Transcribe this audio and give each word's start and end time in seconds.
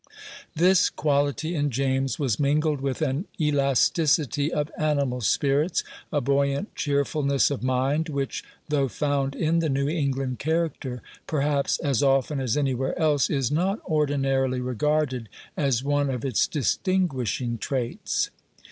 This 0.55 0.89
quality 0.89 1.53
in 1.53 1.69
James 1.69 2.17
was 2.17 2.39
mingled 2.39 2.81
with 2.81 3.03
an 3.03 3.25
elasticity 3.39 4.51
of 4.51 4.71
animal 4.75 5.21
spirits, 5.21 5.83
a 6.11 6.19
buoyant 6.19 6.73
cheerfulness 6.73 7.51
of 7.51 7.61
mind, 7.61 8.09
which, 8.09 8.43
though 8.67 8.87
found 8.87 9.35
in 9.35 9.59
the 9.59 9.69
New 9.69 9.87
England 9.87 10.39
character, 10.39 11.03
perhaps, 11.27 11.77
as 11.81 12.01
often 12.01 12.39
as 12.39 12.57
any 12.57 12.73
where 12.73 12.97
else, 12.97 13.29
is 13.29 13.51
not 13.51 13.79
ordinarily 13.85 14.59
regarded 14.59 15.29
as 15.55 15.83
one 15.83 16.09
of 16.09 16.25
its 16.25 16.47
distinguishing 16.47 17.59
traits. 17.59 18.31